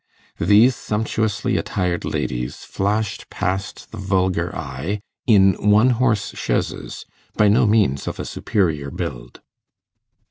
[0.39, 7.05] These sumptuously attired ladies flashed past the vulgar eye in one horse chaises,
[7.37, 9.41] by no means of a superior build.